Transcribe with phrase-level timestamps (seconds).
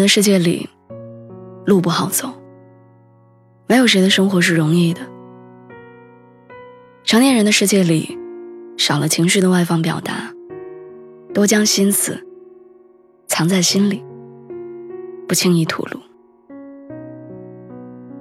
[0.00, 0.68] 的世界里，
[1.66, 2.30] 路不好走。
[3.68, 5.00] 没有谁的生活是容易的。
[7.04, 8.18] 成年人的世界里，
[8.78, 10.32] 少了情绪的外放表达，
[11.32, 12.18] 多将心思
[13.28, 14.02] 藏在心里，
[15.28, 16.00] 不轻易吐露。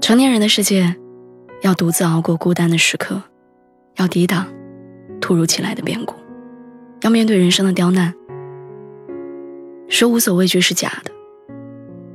[0.02, 0.95] 成年人的世界，
[1.61, 3.21] 要独自熬过孤单的时刻，
[3.97, 4.45] 要抵挡
[5.19, 6.13] 突如其来的变故，
[7.02, 8.13] 要面对人生的刁难。
[9.88, 11.11] 说无所畏惧是假的。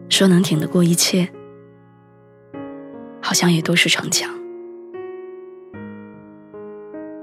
[0.09, 1.29] 说能挺得过一切，
[3.21, 4.31] 好像也都是逞强。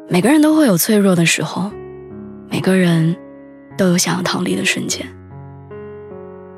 [0.09, 1.71] 每个人都会有脆弱的时候，
[2.49, 3.15] 每个人
[3.77, 5.05] 都有想要逃离的瞬间。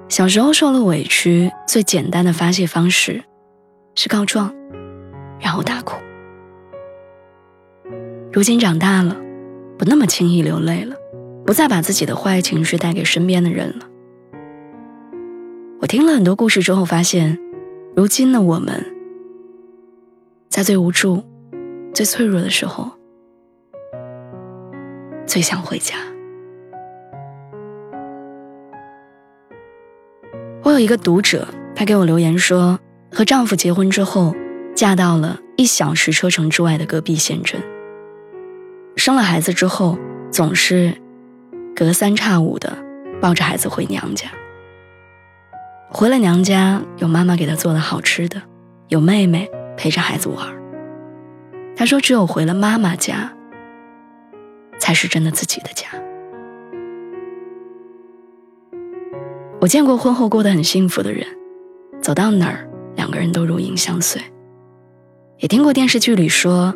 [0.09, 3.23] 小时候受了委屈，最简单的发泄方式
[3.95, 4.53] 是告状，
[5.39, 5.95] 然后大哭。
[8.31, 9.15] 如今长大了，
[9.77, 10.95] 不那么轻易流泪了，
[11.45, 13.87] 不再把自己的坏情绪带给身边的人了。
[15.83, 17.37] 我听了很多故事之后，发现，
[17.93, 18.85] 如今的我们，
[20.47, 21.21] 在最无助、
[21.93, 22.89] 最脆弱的时候，
[25.27, 25.97] 最想回家。
[30.63, 31.45] 我有一个读者，
[31.75, 32.79] 她给我留言说，
[33.11, 34.33] 和丈夫结婚之后，
[34.73, 37.59] 嫁到了一小时车程之外的隔壁县城，
[38.95, 39.97] 生了孩子之后，
[40.31, 40.95] 总是
[41.75, 42.71] 隔三差五的
[43.19, 44.27] 抱着孩子回娘家。
[45.95, 48.41] 回了娘家，有妈妈给她做的好吃的，
[48.87, 50.47] 有妹妹陪着孩子玩。
[51.75, 53.31] 她说：“只有回了妈妈家，
[54.79, 55.85] 才是真的自己的家。”
[59.61, 61.27] 我见过婚后过得很幸福的人，
[62.01, 64.19] 走到哪儿两个人都如影相随，
[65.37, 66.73] 也听过电视剧里说：“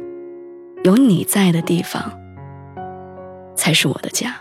[0.86, 2.04] 有你在的地方，
[3.56, 4.36] 才是我的家。”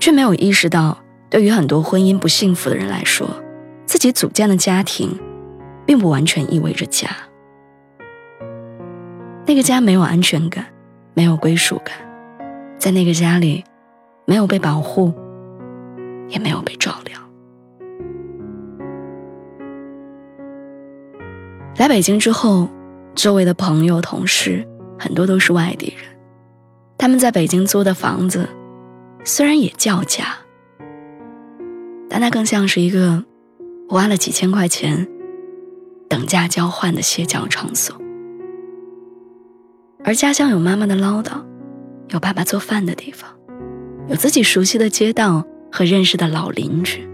[0.00, 0.96] 却没有意识到。
[1.30, 3.28] 对于很多婚姻不幸福的人来说，
[3.86, 5.16] 自己组建的家庭，
[5.86, 7.08] 并不完全意味着家。
[9.46, 10.66] 那个家没有安全感，
[11.14, 11.94] 没有归属感，
[12.78, 13.62] 在那个家里，
[14.26, 15.12] 没有被保护，
[16.28, 17.16] 也没有被照料。
[21.76, 22.68] 来北京之后，
[23.14, 24.66] 周围的朋友同事
[24.98, 26.04] 很多都是外地人，
[26.98, 28.48] 他们在北京租的房子，
[29.24, 30.26] 虽然也叫家。
[32.10, 33.22] 但它更像是一个，
[33.88, 35.06] 花了几千块钱，
[36.08, 37.96] 等价交换的歇脚场所。
[40.02, 41.40] 而家乡有妈妈的唠叨，
[42.08, 43.30] 有爸爸做饭的地方，
[44.08, 47.08] 有自己熟悉的街道和认识的老邻居。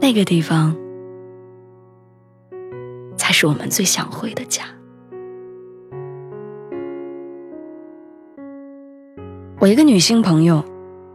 [0.00, 0.74] 那个地方，
[3.16, 4.64] 才是我们最想回的家。
[9.60, 10.60] 我一个女性朋友。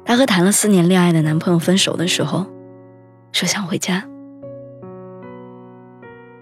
[0.08, 2.46] 她和谈了四年恋爱的男朋友分手的时候，
[3.34, 4.02] 说想回家。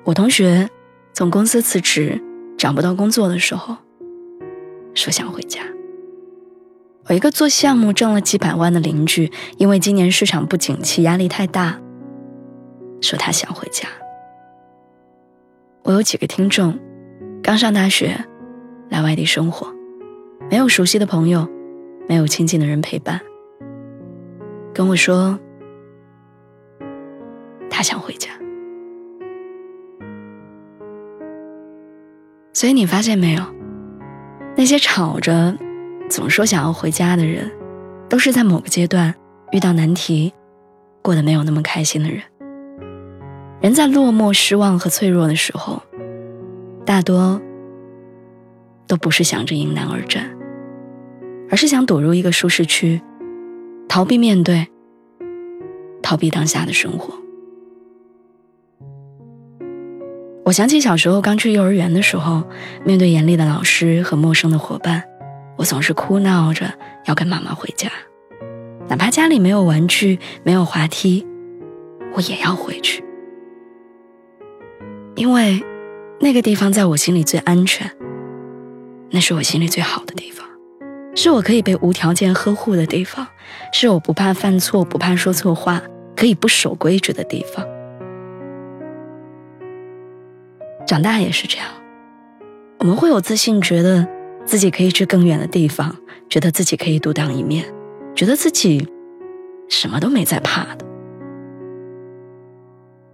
[0.04, 0.70] 我同学
[1.14, 2.22] 从公司辞职，
[2.60, 3.76] 找不到工作的时候，
[4.94, 5.62] 说想回家。
[7.08, 11.80] 我一个做项目挣了几百万的邻居，因为今年市场不景气，压力太大，
[13.02, 13.90] 说他想回家。
[15.82, 16.78] 我有几个听众，
[17.42, 18.26] 刚上大学，
[18.90, 19.74] 来外地生活，
[20.52, 21.50] 没有熟悉的朋友，
[22.08, 23.20] 没有亲近的人陪伴。
[24.76, 25.40] 跟我说，
[27.70, 28.30] 他想回家。
[32.52, 33.44] 所以你发现没有，
[34.58, 35.56] 那些吵着
[36.10, 37.50] 总说想要回家的人，
[38.10, 39.16] 都是在某个阶段
[39.54, 40.34] 遇到难题，
[41.02, 42.22] 过得没有那么开心的人。
[43.62, 45.82] 人在落寞、失望和脆弱的时候，
[46.86, 47.42] 大多
[48.88, 50.30] 都不是想着迎难而战，
[51.50, 53.02] 而是想躲入一个舒适区。
[53.88, 54.68] 逃避面对，
[56.02, 57.14] 逃避当下的生活。
[60.44, 62.44] 我想起小时候刚去幼儿园的时候，
[62.84, 65.04] 面对严厉的老师和陌生的伙伴，
[65.58, 66.72] 我总是哭闹着
[67.06, 67.90] 要跟妈妈回家，
[68.88, 71.26] 哪怕家里没有玩具、没有滑梯，
[72.14, 73.04] 我也要回去，
[75.16, 75.64] 因为
[76.20, 77.90] 那个地方在我心里最安全，
[79.10, 80.46] 那是我心里最好的地方。
[81.16, 83.26] 是我可以被无条件呵护的地方，
[83.72, 85.82] 是我不怕犯错、不怕说错话、
[86.16, 87.66] 可以不守规矩的地方。
[90.86, 91.68] 长大也是这样，
[92.80, 94.06] 我们会有自信，觉得
[94.44, 95.96] 自己可以去更远的地方，
[96.30, 97.64] 觉得自己可以独当一面，
[98.14, 98.86] 觉得自己
[99.70, 100.86] 什么都没在怕的。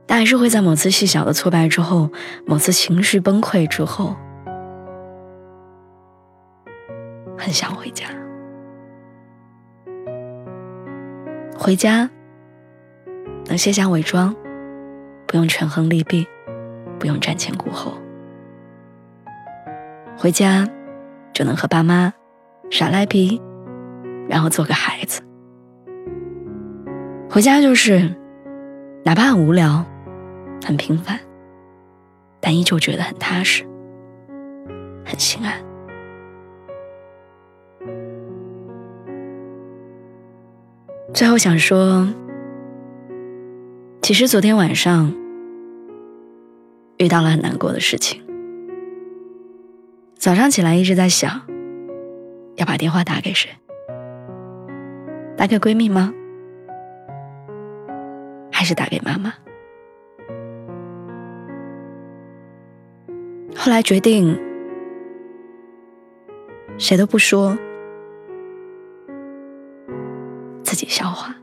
[0.07, 2.09] 但还是会在某次细小的挫败之后，
[2.48, 4.15] 某次情绪崩溃之后。
[7.41, 8.05] 很想回家，
[11.57, 12.07] 回家
[13.47, 14.31] 能卸下伪装，
[15.25, 16.27] 不用权衡利弊，
[16.99, 17.93] 不用瞻前顾后。
[20.15, 20.69] 回家
[21.33, 22.13] 就能和爸妈
[22.69, 23.41] 耍赖皮，
[24.29, 25.19] 然后做个孩子。
[27.27, 28.07] 回家就是，
[29.03, 29.83] 哪怕很无聊、
[30.63, 31.19] 很平凡，
[32.39, 33.65] 但依旧觉得很踏实、
[35.03, 35.70] 很心安。
[41.21, 42.07] 最后想说，
[44.01, 45.13] 其实昨天晚上
[46.97, 48.19] 遇到了很难过的事情。
[50.18, 51.39] 早上起来一直在想，
[52.56, 53.51] 要把电话打给谁？
[55.38, 56.12] 打给闺蜜吗？
[58.51, 59.31] 还是打给妈妈？
[63.56, 64.35] 后来决定，
[66.79, 67.56] 谁都不说。
[70.91, 71.33] 笑话。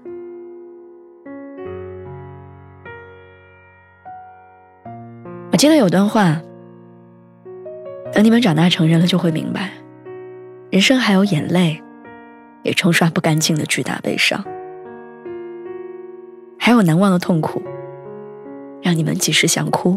[5.51, 6.39] 我记得有段话，
[8.13, 9.71] 等你们长大成人了，就会明白，
[10.71, 11.83] 人生还有眼泪
[12.63, 14.45] 也冲刷不干净的巨大悲伤，
[16.59, 17.63] 还有难忘的痛苦，
[18.83, 19.97] 让你们即使想哭，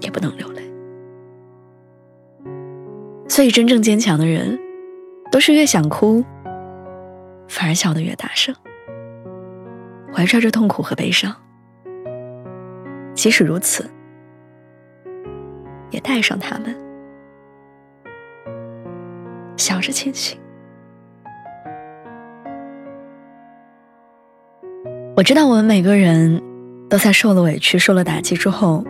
[0.00, 0.60] 也不能流泪。
[3.30, 4.58] 所以，真正坚强的人，
[5.32, 6.22] 都是越想哭。
[7.48, 8.54] 反而笑得越大声，
[10.14, 11.34] 怀揣着痛苦和悲伤，
[13.14, 13.88] 即使如此，
[15.90, 16.74] 也带上他们，
[19.56, 20.38] 笑着前行。
[25.16, 26.40] 我知道我们每个人
[26.88, 28.84] 都在受了委屈、受了打击之后，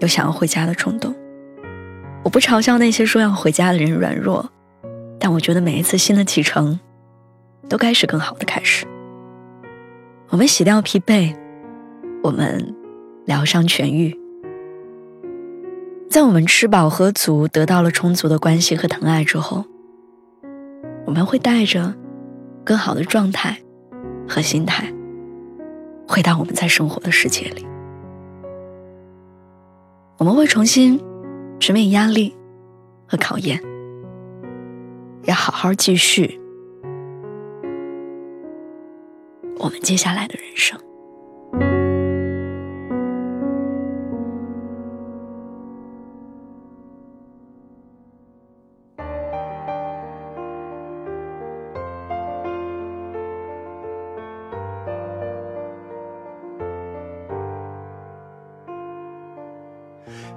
[0.00, 1.14] 有想要回家的冲动。
[2.24, 4.46] 我不嘲笑那些说要回家的人软弱，
[5.18, 6.78] 但我觉得每一次新的启程。
[7.68, 8.86] 都该是更好的开始。
[10.28, 11.34] 我们洗掉疲惫，
[12.22, 12.74] 我们
[13.24, 14.14] 疗伤痊愈，
[16.10, 19.64] 在我们吃饱喝足，得到了充足的关心和疼爱之后，
[21.06, 21.94] 我们会带着
[22.64, 23.56] 更好的状态
[24.28, 24.92] 和心态，
[26.08, 27.66] 回到我们在生活的世界里。
[30.18, 30.98] 我们会重新
[31.60, 32.34] 直面压力
[33.06, 33.60] 和考验，
[35.24, 36.40] 要好好继续。
[39.66, 40.78] 我们接下来的人生。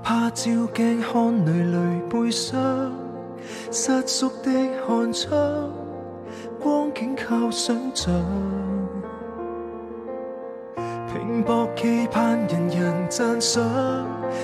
[0.01, 0.43] 怕照
[0.73, 2.91] 镜看累泪悲伤，
[3.71, 4.51] 失缩的
[4.87, 5.29] 寒窗，
[6.59, 8.78] 光景靠想象。
[11.49, 13.63] 博期盼人人赞赏。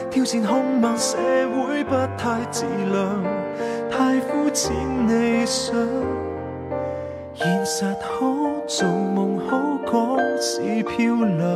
[0.10, 1.16] 挑戰空猛社
[1.52, 3.24] 會不太自量，
[3.92, 4.72] 太膚淺
[5.08, 5.76] 理想。
[7.36, 11.56] 現實好做夢好讲是漂亮，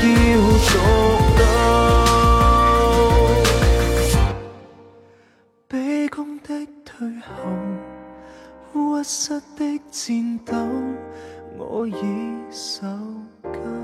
[0.06, 0.12] 要
[0.64, 0.72] 做
[1.40, 1.44] 到，
[5.68, 5.72] 卑
[6.08, 6.46] 躬的
[6.84, 6.92] 退
[7.24, 7.28] 后，
[8.72, 10.10] 屈膝的颤
[10.44, 10.52] 抖，
[11.58, 12.66] 我已受
[13.42, 13.77] 够。